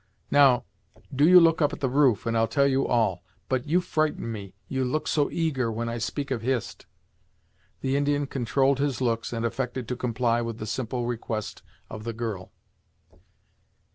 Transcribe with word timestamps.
Now, 0.31 0.65
do 1.15 1.29
you 1.29 1.39
look 1.39 1.61
up 1.61 1.73
at 1.73 1.79
the 1.79 1.87
roof, 1.87 2.25
and 2.25 2.35
I'll 2.35 2.47
tell 2.47 2.65
you 2.65 2.87
all. 2.87 3.23
But 3.47 3.67
you 3.67 3.79
frighten 3.81 4.31
me, 4.31 4.55
you 4.67 4.83
look 4.83 5.07
so 5.07 5.29
eager 5.29 5.71
when 5.71 5.89
I 5.89 5.99
speak 5.99 6.31
of 6.31 6.41
Hist." 6.41 6.87
The 7.81 7.95
Indian 7.95 8.25
controlled 8.25 8.79
his 8.79 8.99
looks, 8.99 9.31
and 9.31 9.45
affected 9.45 9.87
to 9.89 9.95
comply 9.95 10.41
with 10.41 10.57
the 10.57 10.65
simple 10.65 11.05
request 11.05 11.61
of 11.87 12.03
the 12.03 12.13
girl. 12.13 12.51